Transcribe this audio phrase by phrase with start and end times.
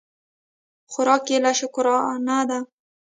[0.91, 2.59] خوراک یې شکرانه ده.